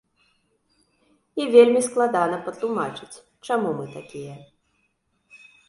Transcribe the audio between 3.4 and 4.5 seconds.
чаму мы такія.